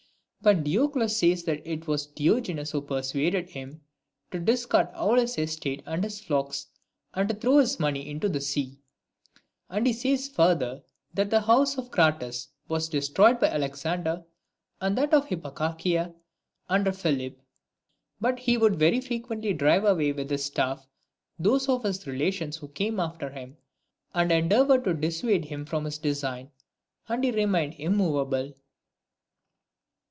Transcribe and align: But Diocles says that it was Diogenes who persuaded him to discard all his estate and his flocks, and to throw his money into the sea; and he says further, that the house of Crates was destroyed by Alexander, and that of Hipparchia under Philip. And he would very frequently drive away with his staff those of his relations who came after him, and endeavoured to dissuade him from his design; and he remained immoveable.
But 0.43 0.63
Diocles 0.63 1.17
says 1.17 1.43
that 1.43 1.61
it 1.71 1.85
was 1.85 2.07
Diogenes 2.07 2.71
who 2.71 2.81
persuaded 2.81 3.51
him 3.51 3.81
to 4.31 4.39
discard 4.39 4.87
all 4.95 5.13
his 5.19 5.37
estate 5.37 5.83
and 5.85 6.03
his 6.03 6.19
flocks, 6.19 6.65
and 7.13 7.29
to 7.29 7.35
throw 7.35 7.59
his 7.59 7.79
money 7.79 8.09
into 8.09 8.27
the 8.27 8.41
sea; 8.41 8.79
and 9.69 9.85
he 9.85 9.93
says 9.93 10.27
further, 10.27 10.81
that 11.13 11.29
the 11.29 11.41
house 11.41 11.77
of 11.77 11.91
Crates 11.91 12.47
was 12.67 12.89
destroyed 12.89 13.39
by 13.39 13.49
Alexander, 13.49 14.23
and 14.81 14.97
that 14.97 15.13
of 15.13 15.27
Hipparchia 15.27 16.15
under 16.67 16.91
Philip. 16.91 17.39
And 18.19 18.39
he 18.39 18.57
would 18.57 18.77
very 18.79 18.99
frequently 18.99 19.53
drive 19.53 19.83
away 19.85 20.11
with 20.11 20.31
his 20.31 20.43
staff 20.45 20.87
those 21.37 21.69
of 21.69 21.83
his 21.83 22.07
relations 22.07 22.57
who 22.57 22.67
came 22.69 22.99
after 22.99 23.29
him, 23.29 23.57
and 24.15 24.31
endeavoured 24.31 24.85
to 24.85 24.95
dissuade 24.95 25.45
him 25.45 25.65
from 25.65 25.85
his 25.85 25.99
design; 25.99 26.49
and 27.07 27.23
he 27.23 27.29
remained 27.29 27.75
immoveable. 27.77 28.55